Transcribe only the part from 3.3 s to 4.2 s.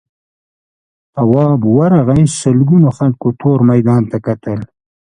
تور میدان ته